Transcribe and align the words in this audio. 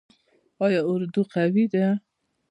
آیا 0.65 0.81
اردو 0.91 1.21
قوي 1.33 1.65
ده؟ 1.73 1.85